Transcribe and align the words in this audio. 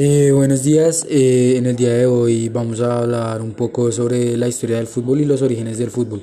Eh, 0.00 0.30
buenos 0.30 0.62
días, 0.62 1.04
eh, 1.10 1.56
en 1.56 1.66
el 1.66 1.74
día 1.74 1.92
de 1.92 2.06
hoy 2.06 2.48
vamos 2.48 2.80
a 2.80 3.00
hablar 3.00 3.42
un 3.42 3.50
poco 3.50 3.90
sobre 3.90 4.36
la 4.36 4.46
historia 4.46 4.76
del 4.76 4.86
fútbol 4.86 5.20
y 5.20 5.24
los 5.24 5.42
orígenes 5.42 5.76
del 5.76 5.90
fútbol. 5.90 6.22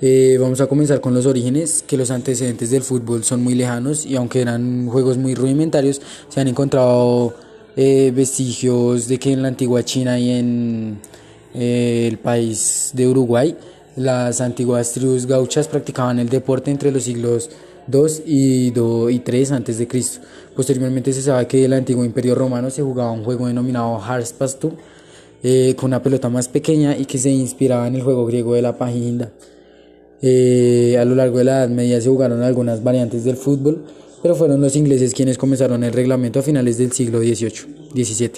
Eh, 0.00 0.38
vamos 0.40 0.58
a 0.62 0.66
comenzar 0.66 1.02
con 1.02 1.12
los 1.12 1.26
orígenes, 1.26 1.84
que 1.86 1.98
los 1.98 2.10
antecedentes 2.10 2.70
del 2.70 2.82
fútbol 2.82 3.24
son 3.24 3.42
muy 3.42 3.54
lejanos 3.56 4.06
y 4.06 4.16
aunque 4.16 4.40
eran 4.40 4.88
juegos 4.88 5.18
muy 5.18 5.34
rudimentarios, 5.34 6.00
se 6.30 6.40
han 6.40 6.48
encontrado 6.48 7.34
vestigios 7.76 9.06
de 9.06 9.18
que 9.18 9.32
en 9.32 9.42
la 9.42 9.48
antigua 9.48 9.84
China 9.84 10.18
y 10.18 10.30
en 10.30 10.98
el 11.52 12.16
país 12.20 12.92
de 12.94 13.06
Uruguay, 13.06 13.54
las 13.96 14.40
antiguas 14.40 14.92
tribus 14.92 15.26
gauchas 15.26 15.68
practicaban 15.68 16.18
el 16.18 16.30
deporte 16.30 16.70
entre 16.70 16.90
los 16.90 17.02
siglos 17.02 17.50
2 17.86 18.22
y, 18.26 18.70
2 18.70 19.10
y 19.10 19.18
3 19.20 19.52
antes 19.52 19.78
de 19.78 19.88
Cristo. 19.88 20.20
Posteriormente 20.54 21.12
se 21.12 21.22
sabe 21.22 21.46
que 21.46 21.64
el 21.64 21.72
antiguo 21.72 22.04
imperio 22.04 22.34
romano 22.34 22.70
se 22.70 22.82
jugaba 22.82 23.10
un 23.10 23.24
juego 23.24 23.46
denominado 23.46 23.96
Hars 24.02 24.32
Pastu 24.32 24.72
eh, 25.42 25.74
con 25.76 25.88
una 25.88 26.02
pelota 26.02 26.28
más 26.28 26.48
pequeña 26.48 26.96
y 26.96 27.04
que 27.04 27.18
se 27.18 27.30
inspiraba 27.30 27.88
en 27.88 27.94
el 27.94 28.02
juego 28.02 28.26
griego 28.26 28.54
de 28.54 28.62
la 28.62 28.76
página. 28.76 29.30
Eh, 30.20 30.96
a 31.00 31.04
lo 31.04 31.14
largo 31.14 31.38
de 31.38 31.44
la 31.44 31.58
Edad 31.58 31.68
Media 31.68 32.00
se 32.00 32.08
jugaron 32.08 32.42
algunas 32.42 32.82
variantes 32.82 33.24
del 33.24 33.36
fútbol, 33.36 33.84
pero 34.22 34.36
fueron 34.36 34.60
los 34.60 34.76
ingleses 34.76 35.14
quienes 35.14 35.38
comenzaron 35.38 35.82
el 35.82 35.92
reglamento 35.92 36.38
a 36.38 36.42
finales 36.42 36.78
del 36.78 36.92
siglo 36.92 37.18
XVIII, 37.18 38.04
XVII. 38.04 38.30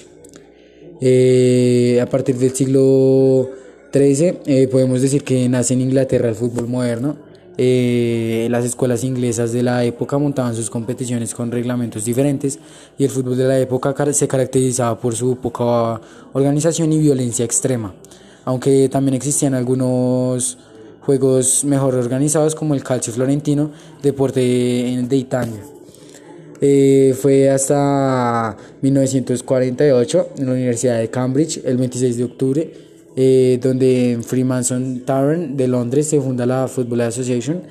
Eh, 1.01 1.99
a 2.01 2.07
partir 2.07 2.37
del 2.37 2.53
siglo 2.55 3.51
XIII 3.93 4.69
podemos 4.69 5.03
decir 5.03 5.25
que 5.25 5.47
nace 5.49 5.75
en 5.75 5.83
Inglaterra 5.83 6.29
el 6.29 6.35
fútbol 6.35 6.69
moderno 6.69 7.17
eh, 7.57 8.49
las 8.51 8.65
escuelas 8.65 9.05
inglesas 9.05 9.53
de 9.53 9.63
la 9.63 9.85
época 9.85 10.19
montaban 10.19 10.57
sus 10.57 10.71
competiciones 10.71 11.35
con 11.35 11.53
reglamentos 11.53 12.05
diferentes 12.05 12.59
y 12.99 13.05
el 13.05 13.11
fútbol 13.11 13.37
de 13.37 13.45
la 13.45 13.59
época 13.59 13.95
se 14.13 14.27
caracterizaba 14.27 14.99
por 14.99 15.15
su 15.15 15.37
poca 15.37 16.01
organización 16.33 16.93
y 16.93 16.99
violencia 16.99 17.45
extrema, 17.45 17.95
aunque 18.45 18.89
también 18.89 19.15
existían 19.15 19.55
algunos 19.55 20.59
juegos 21.01 21.65
mejor 21.65 21.95
organizados 21.95 22.55
como 22.55 22.75
el 22.75 22.83
calcio 22.83 23.13
florentino, 23.13 23.71
deporte 24.03 24.41
de 24.41 25.17
Italia. 25.17 25.61
Eh, 26.61 27.15
fue 27.21 27.51
hasta 27.51 28.57
1948 28.81 30.29
en 30.39 30.47
la 30.47 30.53
Universidad 30.53 30.99
de 30.99 31.11
Cambridge, 31.11 31.61
el 31.65 31.77
26 31.77 32.17
de 32.17 32.25
octubre, 32.25 32.73
eh, 33.17 33.59
donde 33.63 34.13
en 34.13 34.25
Freemason 34.25 35.03
Tavern 35.05 35.57
de 35.57 35.69
Londres 35.69 36.09
se 36.09 36.21
funda 36.21 36.47
la 36.47 36.69
Football 36.69 37.03
Association, 37.03 37.63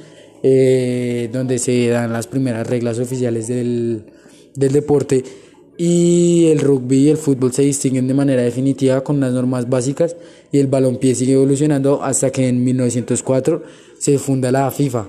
eh, 0.41 1.29
donde 1.31 1.59
se 1.59 1.87
dan 1.87 2.13
las 2.13 2.27
primeras 2.27 2.67
reglas 2.67 2.99
oficiales 2.99 3.47
del, 3.47 4.03
del 4.55 4.71
deporte 4.71 5.23
y 5.77 6.47
el 6.51 6.59
rugby 6.59 6.97
y 6.97 7.09
el 7.09 7.17
fútbol 7.17 7.51
se 7.51 7.63
distinguen 7.63 8.07
de 8.07 8.13
manera 8.13 8.43
definitiva 8.43 9.03
con 9.03 9.17
unas 9.17 9.33
normas 9.33 9.67
básicas 9.69 10.15
y 10.51 10.59
el 10.59 10.67
balompié 10.67 11.15
sigue 11.15 11.33
evolucionando 11.33 12.03
hasta 12.03 12.31
que 12.31 12.47
en 12.47 12.63
1904 12.63 13.63
se 13.97 14.19
funda 14.19 14.51
la 14.51 14.69
FIFA 14.69 15.07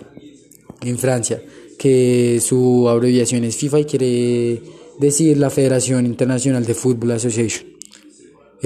en 0.82 0.98
Francia, 0.98 1.42
que 1.78 2.40
su 2.40 2.88
abreviación 2.88 3.44
es 3.44 3.56
FIFA 3.56 3.80
y 3.80 3.84
quiere 3.84 4.62
decir 4.98 5.36
la 5.36 5.50
Federación 5.50 6.06
Internacional 6.06 6.64
de 6.64 6.74
Football 6.74 7.12
Association. 7.12 7.73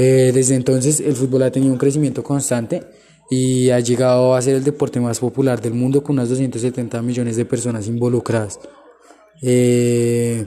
Eh, 0.01 0.31
desde 0.33 0.55
entonces 0.55 1.01
el 1.01 1.15
fútbol 1.15 1.43
ha 1.43 1.51
tenido 1.51 1.73
un 1.73 1.79
crecimiento 1.79 2.23
constante 2.23 2.85
y 3.29 3.71
ha 3.71 3.81
llegado 3.81 4.37
a 4.37 4.41
ser 4.41 4.55
el 4.55 4.63
deporte 4.63 5.01
más 5.01 5.19
popular 5.19 5.61
del 5.61 5.75
mundo 5.75 6.05
con 6.05 6.15
unas 6.15 6.29
270 6.29 7.03
millones 7.03 7.37
de 7.37 7.45
personas 7.45 7.89
involucradas. 7.89 8.61
Eh, 9.43 10.47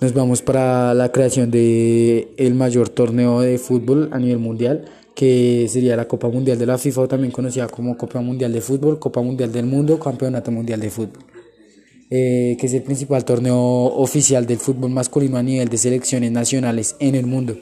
nos 0.00 0.12
vamos 0.14 0.42
para 0.42 0.94
la 0.94 1.12
creación 1.12 1.52
de 1.52 2.34
mayor 2.56 2.88
torneo 2.88 3.40
de 3.40 3.56
fútbol 3.56 4.08
a 4.12 4.18
nivel 4.18 4.38
mundial, 4.38 4.84
que 5.14 5.68
sería 5.68 5.94
la 5.94 6.08
Copa 6.08 6.28
Mundial 6.28 6.58
de 6.58 6.66
la 6.66 6.78
FIFA, 6.78 7.02
o 7.02 7.08
también 7.08 7.30
conocida 7.30 7.68
como 7.68 7.96
Copa 7.96 8.20
Mundial 8.20 8.52
de 8.52 8.60
Fútbol, 8.60 8.98
Copa 8.98 9.22
Mundial 9.22 9.52
del 9.52 9.66
Mundo, 9.66 10.00
Campeonato 10.00 10.50
Mundial 10.50 10.80
de 10.80 10.90
Fútbol. 10.90 11.22
Eh, 12.10 12.56
que 12.58 12.66
es 12.66 12.74
el 12.74 12.82
principal 12.82 13.24
torneo 13.24 13.56
oficial 13.56 14.44
del 14.44 14.58
fútbol 14.58 14.90
masculino 14.90 15.38
a 15.38 15.42
nivel 15.42 15.68
de 15.68 15.78
selecciones 15.78 16.32
nacionales 16.32 16.96
en 16.98 17.14
el 17.14 17.26
mundo. 17.26 17.56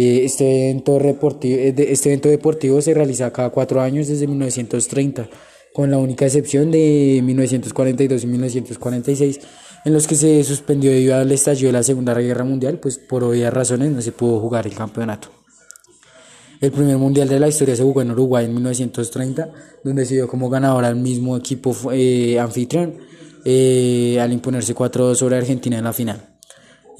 Eh, 0.00 0.24
este, 0.24 0.70
evento 0.70 0.96
deportivo, 0.96 1.58
eh, 1.58 1.74
este 1.76 2.10
evento 2.10 2.28
deportivo 2.28 2.80
se 2.80 2.94
realiza 2.94 3.32
cada 3.32 3.50
cuatro 3.50 3.80
años 3.80 4.06
desde 4.06 4.28
1930, 4.28 5.28
con 5.74 5.90
la 5.90 5.98
única 5.98 6.24
excepción 6.24 6.70
de 6.70 7.20
1942 7.24 8.22
y 8.22 8.26
1946, 8.28 9.40
en 9.84 9.92
los 9.92 10.06
que 10.06 10.14
se 10.14 10.44
suspendió 10.44 10.92
debido 10.92 11.16
al 11.16 11.32
estallido 11.32 11.70
de 11.70 11.72
la 11.72 11.82
Segunda 11.82 12.14
Guerra 12.14 12.44
Mundial, 12.44 12.78
pues 12.78 12.96
por 12.96 13.24
obvias 13.24 13.52
razones 13.52 13.90
no 13.90 14.00
se 14.00 14.12
pudo 14.12 14.38
jugar 14.38 14.68
el 14.68 14.74
campeonato. 14.74 15.30
El 16.60 16.70
primer 16.70 16.96
mundial 16.96 17.28
de 17.28 17.40
la 17.40 17.48
historia 17.48 17.74
se 17.74 17.82
jugó 17.82 18.00
en 18.00 18.12
Uruguay 18.12 18.44
en 18.44 18.54
1930, 18.54 19.50
donde 19.82 20.06
se 20.06 20.14
dio 20.14 20.28
como 20.28 20.48
ganador 20.48 20.84
al 20.84 20.94
mismo 20.94 21.36
equipo 21.36 21.74
eh, 21.90 22.38
anfitrión, 22.38 22.98
al 23.44 24.32
imponerse 24.32 24.76
4-2 24.76 25.16
sobre 25.16 25.38
Argentina 25.38 25.76
en 25.76 25.82
la 25.82 25.92
final. 25.92 26.37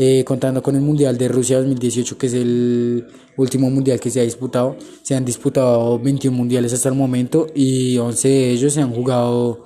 Eh, 0.00 0.22
contando 0.22 0.62
con 0.62 0.76
el 0.76 0.81
Mundial 0.81 1.19
de 1.19 1.26
Rusia 1.26 1.59
2018, 1.59 2.16
que 2.16 2.28
es 2.28 2.34
el 2.34 3.04
último 3.36 3.69
mundial 3.69 3.98
que 3.98 4.10
se 4.10 4.20
ha 4.20 4.22
disputado. 4.22 4.76
Se 5.03 5.16
han 5.16 5.25
disputado 5.25 5.98
21 5.98 6.36
mundiales 6.36 6.72
hasta 6.72 6.88
el 6.88 6.94
momento 6.94 7.48
y 7.53 7.98
11 7.98 8.28
de 8.28 8.50
ellos 8.53 8.72
se 8.72 8.81
han 8.81 8.92
jugado 8.92 9.64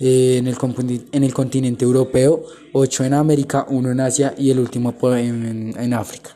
eh, 0.00 0.38
en, 0.38 0.46
el, 0.46 0.56
en 1.12 1.24
el 1.24 1.34
continente 1.34 1.84
europeo, 1.84 2.42
8 2.72 3.04
en 3.04 3.12
América, 3.12 3.66
1 3.68 3.90
en 3.90 4.00
Asia 4.00 4.34
y 4.38 4.50
el 4.50 4.60
último 4.60 4.94
en, 5.14 5.74
en 5.78 5.92
África. 5.92 6.30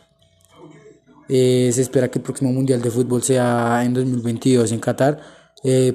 Eh, 1.27 1.71
se 1.73 1.81
espera 1.81 2.11
que 2.11 2.19
el 2.19 2.23
próximo 2.23 2.53
mundial 2.53 2.83
de 2.83 2.91
fútbol 2.91 3.23
sea 3.23 3.83
en 3.87 3.95
2022 3.95 4.71
en 4.71 4.81
Qatar, 4.81 5.19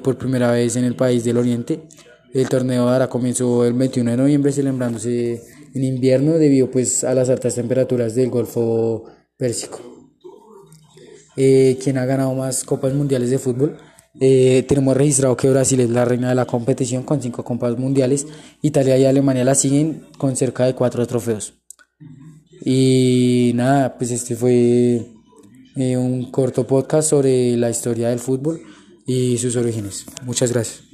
por 0.02 0.18
primera 0.18 0.50
vez 0.50 0.74
en 0.74 0.84
el 0.84 0.96
país 0.96 1.22
del 1.22 1.36
Oriente. 1.36 1.86
El 2.34 2.48
torneo 2.48 2.86
dará 2.86 3.08
comienzo 3.08 3.64
el 3.64 3.74
21 3.74 4.10
de 4.10 4.16
noviembre 4.16 4.50
celebrándose 4.50 5.42
en 5.76 5.84
invierno 5.84 6.38
debido 6.38 6.70
pues 6.70 7.04
a 7.04 7.14
las 7.14 7.28
altas 7.28 7.54
temperaturas 7.54 8.14
del 8.14 8.30
Golfo 8.30 9.04
Pérsico. 9.36 9.80
Eh, 11.36 11.76
quien 11.82 11.98
ha 11.98 12.06
ganado 12.06 12.34
más 12.34 12.64
copas 12.64 12.94
mundiales 12.94 13.30
de 13.30 13.38
fútbol. 13.38 13.76
Eh, 14.18 14.64
tenemos 14.66 14.96
registrado 14.96 15.36
que 15.36 15.50
Brasil 15.50 15.80
es 15.80 15.90
la 15.90 16.06
reina 16.06 16.30
de 16.30 16.34
la 16.34 16.46
competición 16.46 17.02
con 17.02 17.20
cinco 17.20 17.44
copas 17.44 17.78
mundiales. 17.78 18.26
Italia 18.62 18.96
y 18.96 19.04
Alemania 19.04 19.44
la 19.44 19.54
siguen 19.54 20.06
con 20.16 20.34
cerca 20.34 20.64
de 20.64 20.74
cuatro 20.74 21.06
trofeos. 21.06 21.52
Y 22.64 23.52
nada, 23.54 23.98
pues 23.98 24.10
este 24.10 24.34
fue 24.34 25.06
eh, 25.76 25.96
un 25.96 26.30
corto 26.30 26.66
podcast 26.66 27.10
sobre 27.10 27.56
la 27.56 27.68
historia 27.68 28.08
del 28.08 28.18
fútbol 28.18 28.62
y 29.06 29.36
sus 29.36 29.56
orígenes. 29.56 30.06
Muchas 30.24 30.52
gracias. 30.52 30.85